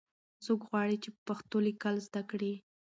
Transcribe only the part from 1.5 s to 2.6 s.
لیکل زده کړي؟